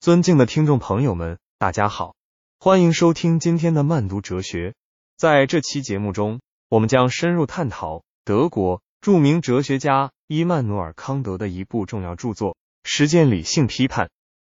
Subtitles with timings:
[0.00, 2.14] 尊敬的听众朋友们，大家好，
[2.58, 4.72] 欢迎收听今天的慢读哲学。
[5.18, 12.52] 在这期节目中，我们将深入探讨德国著名哲学家伊曼努尔·康德的一部重要著作
[12.82, 14.06] 《实践理性批判》。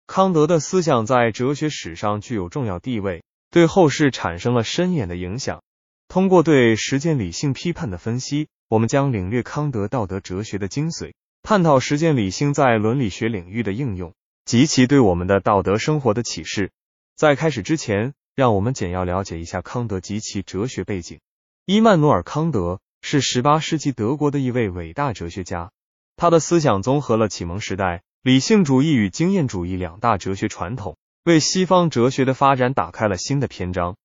[0.05, 5.63] 康德的思想在哲学史上具有重要地位，对后世产生了深远的影响。
[6.07, 14.13] 通过对实践理性批判的分析，我们将领略康德道德哲学的精髓，探讨实践理性在伦理学领域的应用。
[14.49, 16.71] 及其对我们的道德生活的启示。
[17.15, 21.19] 在开始之前，让我们简要了解一下康德及其哲学背景。
[21.67, 25.69] 伊曼努尔·康德是十八世纪德国的一位伟大哲学家，
[26.15, 33.97] 他的思想综合了启蒙时代理性主义与经验主义两大哲学传统，为西方哲学的发展打开了新的篇章。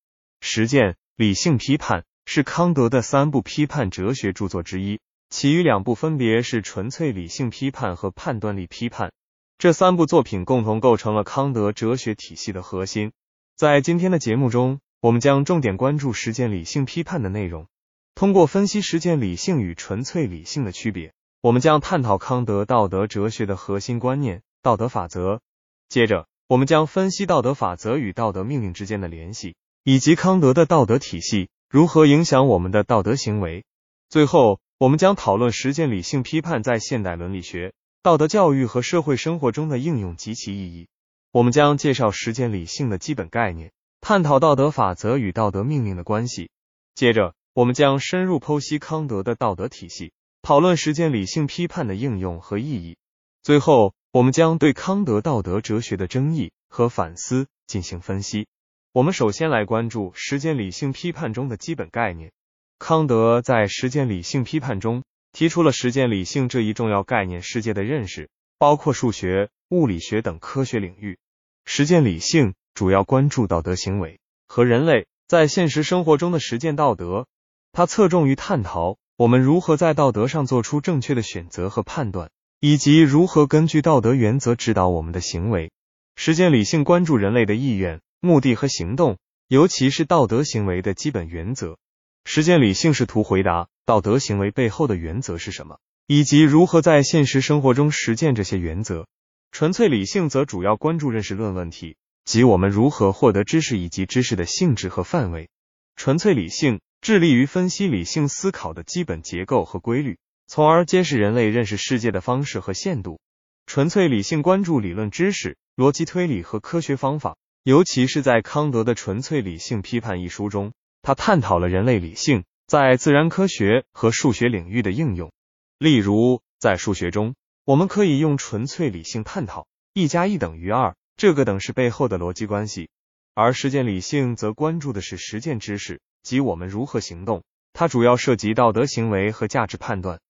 [0.43, 5.01] 实践理性批判是康德的三部批判哲学著作之一，
[5.31, 9.11] 其余两部分别是纯粹理性批判和判断力批判。
[9.57, 13.13] 这三部作品共同构成了康德哲学体系的核心。
[13.57, 17.67] 在今天的节目中，我们将重点关注实践理性批判的内容。
[18.15, 25.41] 通过分析实践理性与纯粹理性的区别，我们将探讨康德道德哲学的核心观念——道德法则。
[25.89, 33.65] 接着，我们将分析道德法则与道德命令之间的联系，以及康德的道德体系如何影响我们的道德行为。
[34.11, 37.73] 最后，我们将讨论实践理性批判在现代伦理学。
[38.05, 40.89] 道德教育和社会生活中的应用及其意义。
[41.33, 46.51] 我们将介绍实践理性的基本概念，探讨道德法则与道德命令的关系。
[46.95, 52.99] 接着，我们将深入剖析康德的道德体系，讨论实践理性批判的应用和意义。
[53.43, 58.49] 最后，我们将对康德道德哲学的争议和反思进行分析。
[58.93, 62.33] 我们首先来关注实践理性批判中的基本概念。
[62.79, 65.05] 康德在实践理性批判中。
[65.35, 71.19] 提出了实践理性这一重要概念，世界的认识包括数学、物理学等科学领域。
[71.65, 77.27] 实践理性主要关注道德行为和人类在现实生活中的实践道德，
[77.73, 82.31] 它侧重于探讨我们如何在道德上做出正确的选择和判断，
[82.61, 85.73] 以及如何根据道德原则指导我们的行为。
[86.15, 89.19] 实践理性关注人类的意愿、目的和行动，
[89.49, 91.77] 尤其是道德行为的基本原则。
[92.25, 99.07] 实践理性试图回答道德行为背后的原则是什么，以及如何在现实生活中实践这些原则。
[99.53, 105.51] 纯粹理性则主要关注认识论问题，即我们如何获得知识以及知识的性质和范围。
[105.97, 110.19] 纯粹理性致力于分析理性思考的基本结构和规律，
[110.49, 113.21] 从而揭示人类认识世界的方式和限度。
[113.67, 120.73] 纯粹理性关注理论知识、逻辑推理和科学方法，尤其是在康德的《纯粹理性批判》一书中。
[121.05, 125.31] 他探讨了人类理性在自然科学和数学领域的应用。
[125.79, 127.35] 例如，在数学中，
[127.67, 132.89] 我们可以用纯粹理性探讨一加一等于二这个等式背后的逻辑关系；
[133.35, 137.43] 而实践理性则关注的是实践知识，即我们如何行动。
[137.75, 140.21] 它主要涉及道德行为和价值判断。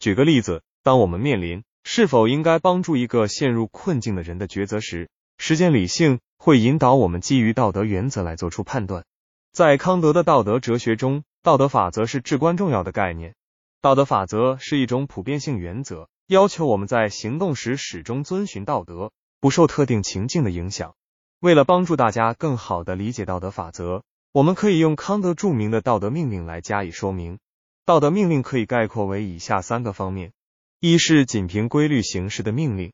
[0.00, 5.08] 举个例子，当我们面临是否应该帮助一个陷入困境的人的抉择时，
[5.38, 9.04] 实践理性会引导我们基于道德原则来做出判断。
[9.54, 13.36] 在康德的道德哲学中，道德法则是至关重要的概念。
[13.80, 20.96] 道德法则是一种普遍性原则，要求我们在行动时始终遵循道德，不受特定情境的影响。
[21.38, 27.38] 为了帮助大家更好的理解道德法则，我们可以用康德著名的道德命令来加以说明。
[27.86, 30.32] 道德命令可以概括为以下三个方面：
[30.80, 32.92] 一是仅凭规律行事的命令，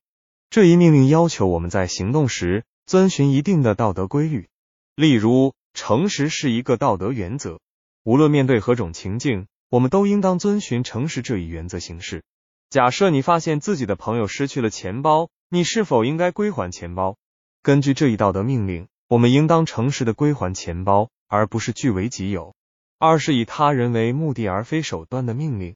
[0.50, 4.50] 这一命令要求我们在行动时遵循一定的道德规律，
[4.94, 5.54] 例如。
[5.72, 7.60] 诚实是一个道德原则，
[8.02, 12.22] 无论面对何种情境，我们都应当遵循诚实这一原则行事。
[12.68, 17.16] 假设你发现自己的朋友失去了钱包，你是否应该归还钱包？
[17.62, 22.54] 根据这一道德命令，我们应当诚实的归还钱包，而不是据为己有。
[22.98, 25.74] 二是以他人为目的而非手段的命令，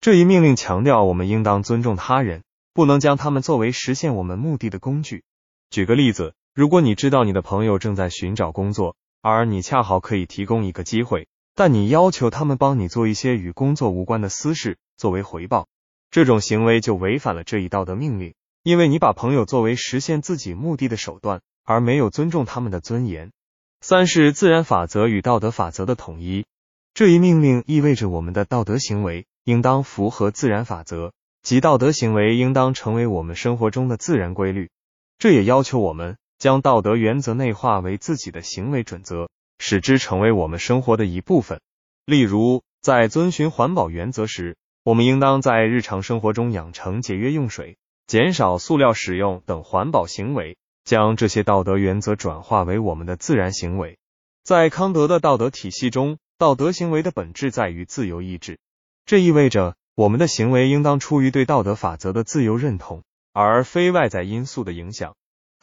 [0.00, 5.22] 这一命令强调我们应当尊重他人，不能将他们作为实现我们目的的工具。
[5.70, 15.66] 举个例子，如果你知道你的朋友正在寻找工作，而你恰好可以提供一个机会，但你要求他们帮你做一些与工作无关的私事作为回报，
[16.10, 23.32] 这种行为就违反了这一道德命令，因为你把朋友作为实现自己目的的手段，而没有尊重他们的尊严。
[23.80, 26.44] 三是自然法则与道德法则的统一，
[26.92, 31.12] 这一命令意味着我们的道德行为应当符合自然法则，
[31.42, 34.68] 即道德行为应当成为我们生活中的自然规律。
[35.18, 36.18] 这也要求我们。
[36.44, 41.62] 将道德原则内化为自己的行为准则，使之成为我们生活的一部分。
[42.04, 53.96] 例如，在遵循环保原则时，我们应当在日常生活中养成节约用水、减少塑料使用等环保行为，将这些道德原则转化为我们的自然行为。
[54.42, 58.58] 在康德的道德体系中，道德行为的本质在于自由意志，
[59.06, 63.02] 这意味着我们的行为应当出于对道德法则的自由认同，
[63.32, 65.14] 而非外在因素的影响。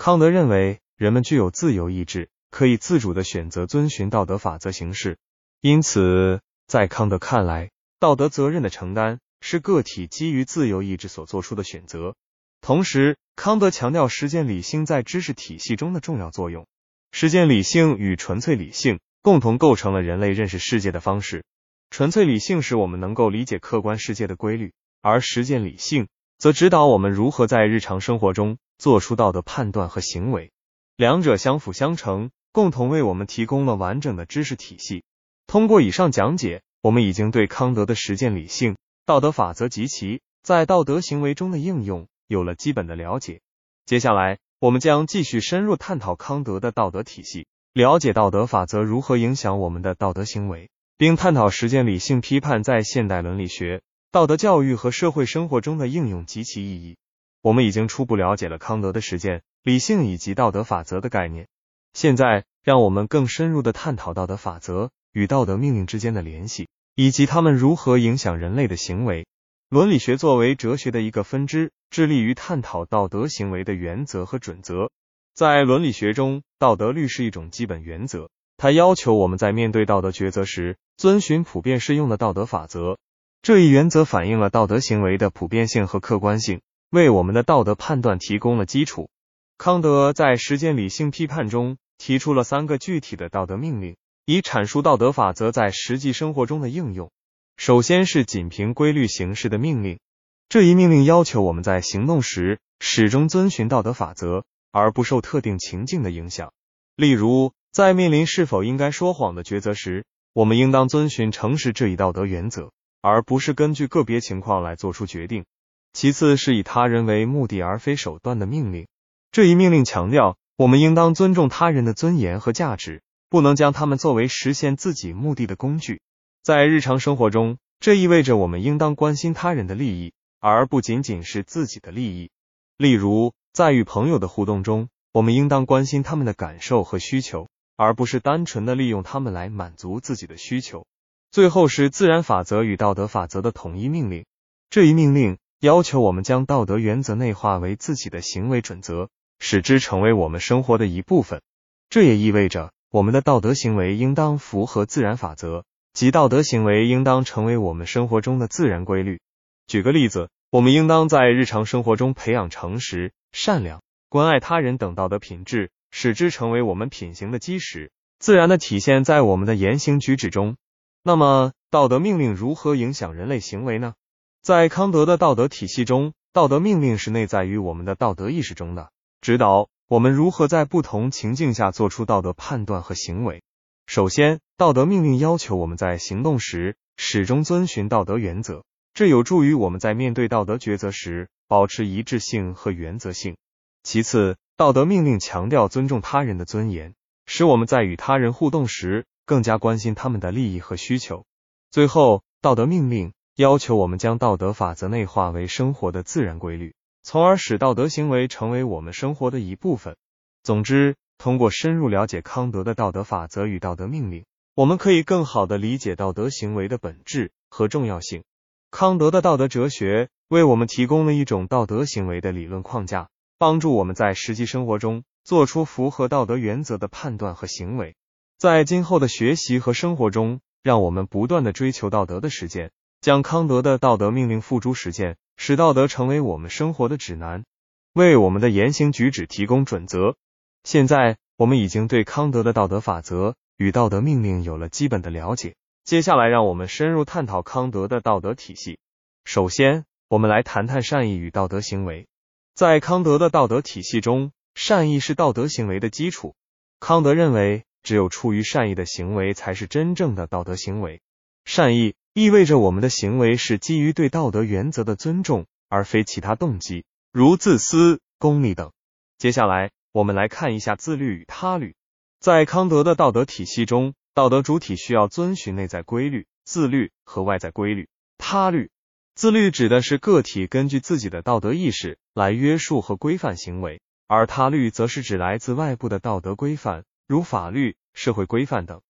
[0.04, 5.20] 康德认为，人们具有自由意志，可以自主的选择遵循道德法则行事。
[5.62, 7.70] 因此，在康德看来，
[8.00, 12.16] 道德责任的承担是个体基于自由意志所做出的选择。
[12.62, 16.66] 同时，康德强调实践理性在知识体系中的重要作用。
[17.12, 21.44] 实践理性与纯粹理性共同构成了人类认识世界的方式。
[21.92, 24.74] 纯粹理性使我们能够理解客观世界的规律，
[25.04, 26.08] 而实践理性
[26.40, 30.52] 则指导我们如何在日常生活中做出道德判断和行为。
[30.98, 35.04] 两者相辅相成，共同为我们提供了完整的知识体系。
[35.46, 43.42] 通过以上讲解，我们已经对康德的实践理性、道德法则及其在道德行为中的应用有了基本的了解。
[43.86, 56.98] 接下来，我们将继续深入探讨康德的道德体系，了解道德法则如何影响我们的道德行为，并探讨实践理性批判在现代伦理学、道德教育和社会生活中的应用及其意义。
[57.42, 61.48] 我们已经初步了解了康德的实践理性以及道德法则的概念。
[61.94, 64.92] 现在，让我们更深入的探讨道德法则。
[65.14, 69.28] 与道德命令之间的联系，以及它们如何影响人类的行为。
[69.68, 74.90] 伦理学作为哲学的一个分支，致力于探讨道德行为的原则和准则。
[75.34, 82.98] 在伦理学中，道德律是一种基本原则，它要求我们在面对道德抉择时，遵循普遍适用的道德法则。
[83.42, 86.62] 这一原则反映了道德行为的普遍性和客观性，
[86.92, 89.10] 为我们的道德判断提供了基础。
[89.58, 93.96] 康德在实践理性批判中提出了三个具体的道德命令。
[94.26, 97.12] 以阐述道德法则在实际生活中的应用。
[97.58, 100.00] 首先是仅凭规律形式的命令，
[100.48, 106.54] 这一命令要求我们在行动时始终遵循道德法则，而不受特定情境的影响。
[106.96, 112.72] 例如，在面临是否应该说谎的抉择时，我们应当遵循诚实这一道德原则，
[113.02, 115.46] 而不是根据个别情况来做出决定。
[115.94, 118.88] 其次是以他人为目的而非手段的命令，
[119.32, 123.02] 这一命令强调我们应当尊重他人的尊严和价值。
[123.32, 126.02] 不能将他们作为实现自己目的的工具。
[126.44, 130.12] 在日常生活中，这意味着我们应当关心他人的利益，
[130.42, 132.30] 而不仅仅是自己的利益。
[132.76, 137.48] 例如，在与朋友的互动中，我们应当关心他们的感受和需求，
[137.78, 140.86] 而不是单纯的利用他们来满足自己的需求。
[141.32, 144.26] 最后是自然法则与道德法则的统一命令。
[144.70, 151.44] 这一命令要求我们将道德原则内化为自己的行为准则，使之成为我们生活的一部分。
[151.88, 152.72] 这也意味着。
[152.90, 155.64] 我们的道德行为应当符合自然法则，
[155.94, 159.22] 即道德行为应当成为我们生活中的自然规律。
[159.68, 170.58] 举个例子，我们应当在日常生活中培养诚实、善良、关爱他人等道德品质，使之成为我们品行的基石，自然的体现在我们的言行举止中。
[171.04, 173.94] 那么，道德命令如何影响人类行为呢？
[174.42, 178.90] 在康德的道德体系中，道德命令是内在于我们的道德意识中的，
[179.22, 179.70] 指导。
[179.88, 183.44] 我们如何在不同情境下做出道德判断和行为？
[183.86, 193.36] 首先，道德命令要求我们在行动时始终遵循道德原则，这有助于我们在面对道德抉择时保持一致性和原则性。
[193.84, 196.96] 其次，道德命令强调尊重他人的尊严，
[197.26, 201.26] 使我们在与他人互动时更加关心他们的利益和需求。
[201.70, 203.12] 最后，道德命令
[203.42, 206.76] 要求我们将道德法则内化为生活的自然规律。
[207.02, 209.96] 从而使道德行为成为我们生活的一部分。
[210.44, 218.24] 总之，通过深入了解康德的道德法则与道德命令，我们可以更好的理解道德行为的本质和重要性。
[218.70, 227.96] 康德的道德哲学为我们提供了一种道德行为的理论框架，帮助我们在实际生活中做出符合道德原则的判断和行为。
[228.38, 235.18] 在今后的学习和生活中，让我们不断的追求道德的实践，将康德的道德命令付诸实践。
[235.38, 237.46] 使道德成为我们生活的指南，
[237.94, 240.16] 为我们的言行举止提供准则。
[240.64, 245.56] 现在，我们已经对康德的道德法则与道德命令有了基本的了解。
[245.84, 248.78] 接下来，让我们深入探讨康德的道德体系。
[249.26, 252.08] 首先，我们来谈谈善意与道德行为。
[252.54, 256.36] 在康德的道德体系中，善意是道德行为的基础。
[256.80, 261.02] 康德认为，只有出于善意的行为才是真正的道德行为。
[261.46, 261.96] 善意。
[262.14, 266.84] 意味着我们的行为是基于对道德原则的尊重，而非其他动机，
[267.14, 268.74] 如自私、功利等。
[269.18, 271.74] 接下来，我们来看一下自律与他律。
[272.20, 277.88] 在康德的道德体系中，道德主体需要遵循内在规律——自律和外在规律——
[278.20, 278.70] 他律。
[279.16, 288.82] 自律指的是个体根据自己的道德意识来约束和规范行为，而他律则是指来自外部的道德规范，如法律、社会规范等。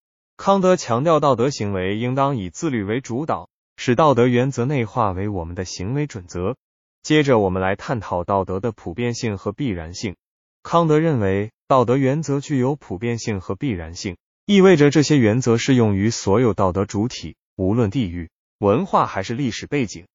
[0.43, 6.55] 康德强调道德行为应当以自律为主导，使道德原则内化为我们的行为准则。
[7.03, 10.15] 接着，我们来探讨道德的普遍性和必然性。
[10.63, 14.17] 康德认为，道德原则具有普遍性和必然性，
[14.47, 20.07] 意味着这些原则适用于所有道德主体，无论地域、文化还是历史背景。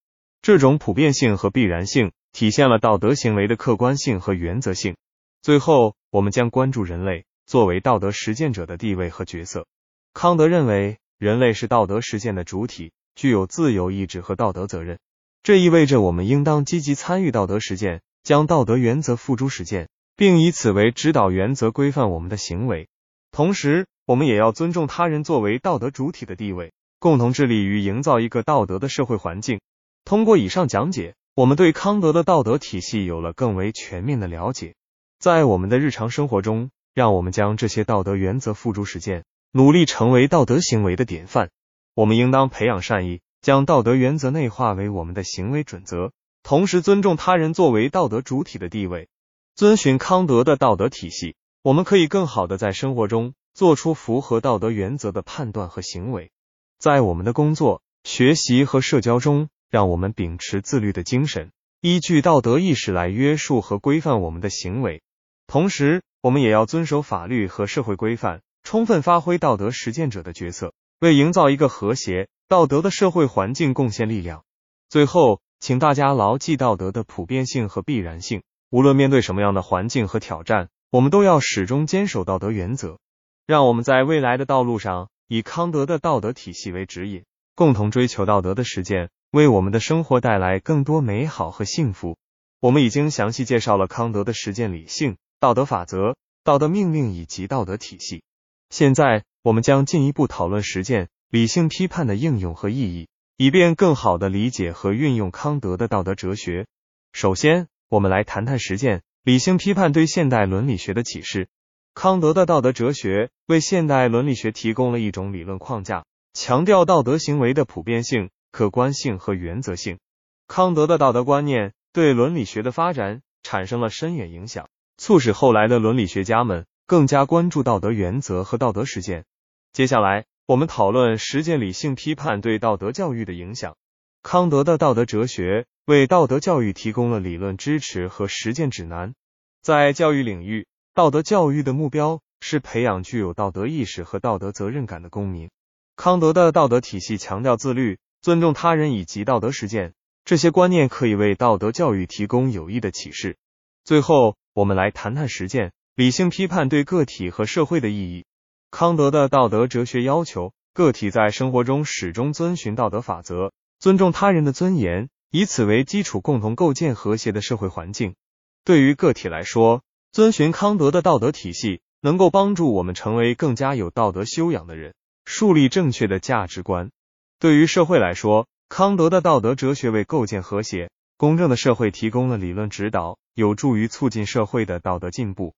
[0.43, 4.97] 这种普遍性和必然性体现了道德行为的客观性和原则性。
[5.41, 9.69] 最后，我们将关注人类作为道德实践者的地位和角色。
[10.17, 14.99] 康德认为，人类是道德实践的主体，具有自由意志和道德责任。
[15.43, 22.89] 这意味着我们应当积极参与道德实践，将道德原则付诸实践，并以此为指导原则规范我们的行为。
[23.31, 29.61] 同时，我们也要尊重他人作为道德主体的地位，共同致力于营造一个道德的社会环境。
[30.07, 34.77] 通过以上讲解，我们对康德的道德体系有了更为全面的了解。
[35.19, 39.25] 在我们的日常生活中，让我们将这些道德原则付诸实践，
[39.57, 41.49] 努力成为道德行为的典范。
[41.95, 43.23] 我们应当培养善意。
[43.41, 46.11] 将道德原则内化为我们的行为准则，
[46.43, 49.09] 同时尊重他人作为道德主体的地位。
[49.55, 56.33] 遵循康德的道德体系，我们可以更好的在生活中做出符合道德原则的判断和行为。
[56.79, 65.03] 在我们的工作、学习和社交中，让我们秉持自律的精神，依据道德意识来约束和规范我们的行为。
[65.47, 72.27] 同时，我们也要遵守法律和社会规范，充分发挥道德实践者的角色，为营造一个和谐。
[72.49, 74.43] 道德的社会环境贡献力量。
[74.89, 78.43] 最后，请大家牢记道德的普遍性和必然性。
[78.71, 82.99] 无论面对什么样的环境和挑战，我们都要始终坚守道德原则。
[83.47, 92.19] 让我们在未来的道路上以康德的道德体系为指引，共同追求道德的实践，为我们的生活带来更多美好和幸福。
[92.59, 98.25] 我们已经详细介绍了康德的实践理性、道德法则、道德命令以及道德体系。
[98.69, 101.09] 现在，我们将进一步讨论实践。
[101.29, 106.67] 理性批判的应用和意义，以便更好的理解和运用康德的道德哲学。
[107.13, 111.49] 首先，我们来谈谈实践理性批判对现代伦理学的启示。
[111.95, 119.99] 康德的道德哲学为现代伦理学提供了一种理论框架，强调道德行为的普遍性、客观性和原则性。
[120.47, 129.25] 康德的道德观念对伦理学的发展产生了深远影响，促使后来的伦理学家们更加关注道德原则和道德实践。
[129.73, 130.25] 接下来。
[130.49, 133.77] 我们讨论实践理性批判对道德教育的影响。
[134.23, 139.15] 康德的道德哲学为道德教育提供了理论支持和实践指南。
[139.61, 145.51] 在教育领域，道德教育的目标是培养具有道德意识和道德责任感的公民。
[145.97, 153.37] 康德的道德体系强调自律、尊重他人以及道德实践，这些观念可以为道德教育提供有益的启示。
[153.83, 158.27] 最后，我们来谈谈实践理性批判对个体和社会的意义。
[158.71, 168.15] 康德的道德哲学要求个体在生活中始终遵循道德法则，尊重他人的尊严，以此为基础，共同构建和谐的社会环境。
[168.63, 174.93] 对于个体来说，遵循康德的道德体系，能够帮助我们成为更加有道德修养的人，
[175.25, 176.91] 树立正确的价值观。
[177.39, 185.55] 对于社会来说，康德的道德哲学为构建和谐、公正的社会提供了理论指导，有助于促进社会的道德进步。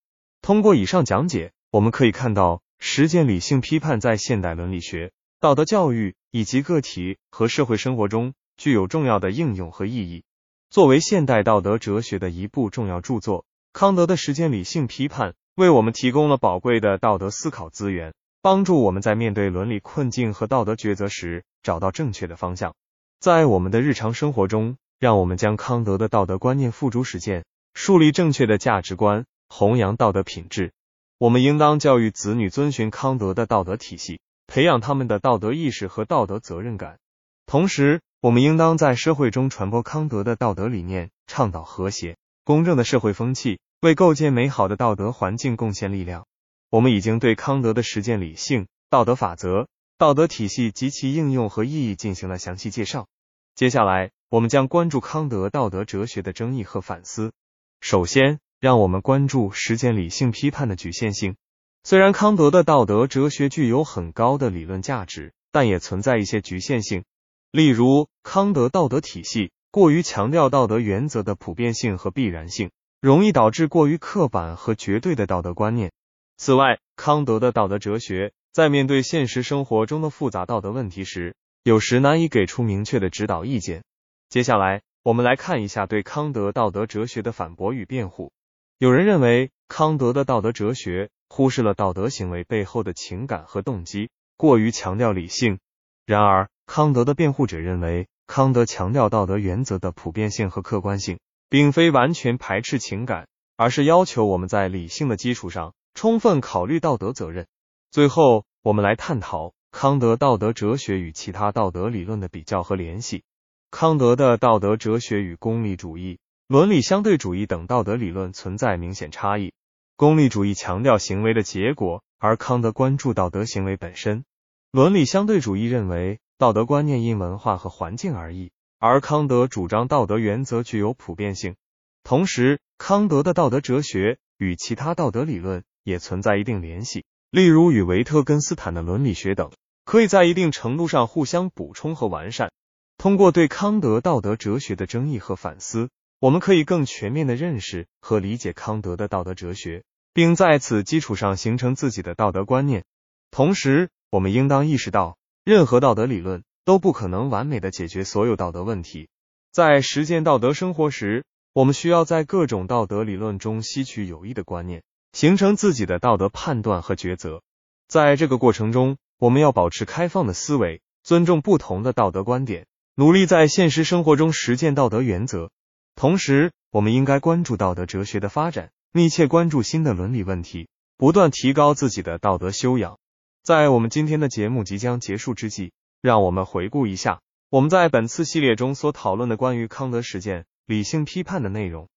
[0.49, 2.63] 通过以上讲解，我们可以看到。
[2.79, 10.25] 实践理性批判在现代伦理学、道德教育以及个体和社会生活中具有重要的应用和意义。
[10.71, 22.75] 作为现代道德哲学的一部重要著作，康德的实践理性批判为我们提供了宝贵的道德思考资源，帮助我们在面对伦理困境和道德抉择时找到正确的方向。
[23.21, 30.73] 在我们的日常生活中，让我们将康德的道德观念付诸实践，树立正确的价值观，弘扬道德品质。
[31.19, 36.99] 我们应当教育子女遵循康德的道德体系，培养他们的道德意识和道德责任感。
[37.47, 46.27] 同时，我们应当在社会中传播康德的道德理念，倡导和谐、公正的社会风气，为构建美好的道德环境贡献力量。
[46.71, 53.07] 我们已经对康德的实践理性、道德法则、道德体系及其应用和意义进行了详细介绍。
[53.55, 57.33] 接下来，我们将关注康德道德哲学的争议和反思。
[57.81, 61.37] 首先，让我们关注实践理性批判的局限性。
[61.85, 67.05] 虽然康德的道德哲学具有很高的理论价值，但也存在一些局限性。
[67.53, 75.93] 例如，康德道德体系过于强调道德原则的普遍性和必然性，容易导致过于刻板和绝对的道德观念。
[76.37, 83.85] 此外，康德的道德哲学在面对现实生活中的复杂道德问题时，有时难以给出明确的指导意见。
[84.29, 88.33] 接下来，我们来看一下对康德道德哲学的反驳与辩护。
[88.81, 95.59] 有人认为康德的道德哲学忽视了道德行为背后的情感和动机，过于强调理性。
[96.07, 101.19] 然而，康德的辩护者认为，康德强调道德原则的普遍性和客观性，
[101.49, 107.49] 并非完全排斥情感，而是要求我们在理性的基础上充分考虑道德责任。
[107.91, 113.25] 最后，我们来探讨康德道德哲学与其他道德理论的比较和联系。
[113.73, 119.53] 康德的道德哲学与功利主义、伦理相对主义等道德理论存在明显差异。
[119.97, 124.25] 功利主义强调行为的结果，而康德关注道德行为本身。
[124.71, 131.55] 伦理相对主义认为道德观念因文化和环境而异，而康德主张道德原则具有普遍性。
[132.03, 139.53] 同时，康德的道德哲学与其他道德理论也存在一定联系，例如与维特根斯坦的伦理学等，
[139.85, 142.51] 可以在一定程度上互相补充和完善。
[142.97, 145.91] 通过对康德道德哲学的争议和反思，
[146.21, 152.85] 我们可以更全面的认识和理解康德的道德哲学，并在此基础上形成自己的道德观念。
[153.31, 159.09] 同时，我们应当意识到，任何道德理论都不可能完美的解决所有道德问题。
[159.53, 164.83] 在实践道德生活时，我们需要在各种道德理论中吸取有益的观念，
[165.13, 167.43] 形成自己的道德判断和抉择。
[167.87, 175.51] 在这个过程中，我们要保持开放的思维，尊重不同的道德观点，努力在现实生活中实践道德原则。
[175.99, 183.01] 同时，我们应该关注道德哲学的发展，密切关注新的伦理问题，不断提高自己的道德修养。
[183.43, 191.89] 在我们今天的节目即将结束之际，让我们回顾一下我们在本次系列中所讨论的关于康德实践理性批判的内容，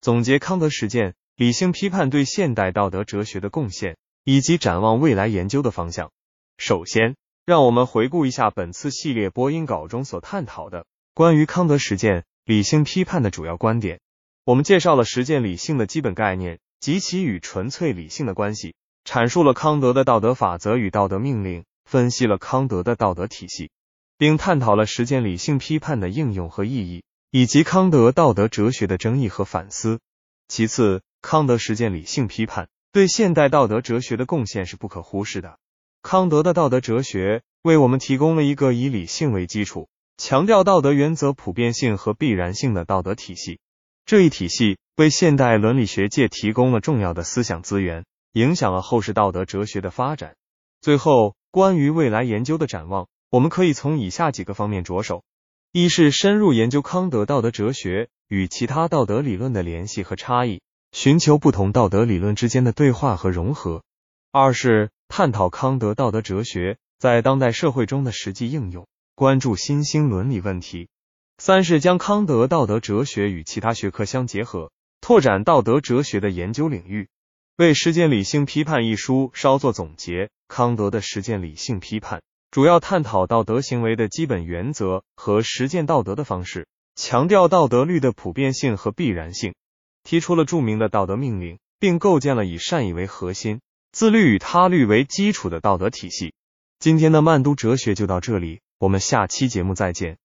[0.00, 6.10] 总结康德实践理性批判对现代道德哲学的贡献，以及展望未来研究的方向。
[6.56, 7.14] 首先，
[7.44, 14.00] 让我们回顾一下本次系列播音稿中所探讨的关于康德实践理性批判的主要观点。
[14.42, 18.74] 我们介绍了实践理性的基本概念及其与纯粹理性的关系。
[19.04, 23.70] 阐述了康德的道德法则与道德命令，分析了康德的道德体系，
[24.18, 30.00] 并探讨了实践理性批判的应用和意义，以及康德道德哲学的争议和反思。
[30.48, 35.56] 其次，康德实践理性批判对现代道德哲学的贡献是不可忽视的。
[36.02, 39.88] 康德的道德哲学为我们提供了一个以理性为基础、
[40.20, 43.58] 强调道德原则普遍性和必然性的道德体系。
[44.04, 48.04] 这一体系为现代伦理学界提供了重要的思想资源。
[48.34, 50.36] 影响了后世道德哲学的发展。
[50.82, 55.24] 最后，关于未来研究的展望，我们可以从以下几个方面着手：
[55.72, 60.60] 一是深入研究康德道德哲学与其他道德理论的联系和差异，
[60.92, 63.80] 寻求不同道德理论之间的对话和融合；
[64.30, 68.86] 二是探讨康德道德哲学在当代社会中的实际应用，
[69.20, 70.88] 关注新兴伦理问题；
[71.36, 77.10] 三是将康德道德哲学与其他学科相结合，拓展道德哲学的研究领域。
[77.58, 89.52] 为《实践理性批判》一书稍作总结，康德的实践理性批判主要探讨道德行为的基本原则和实践道德的方式，强调道德律的普遍性和必然性，
[90.02, 93.60] 提出了著名的道德命令，并构建了以善意为核心、
[93.92, 96.32] 自律与他律为基础的道德体系。
[96.78, 100.20] 今天的慢读哲学就到这里，我们下期节目再见。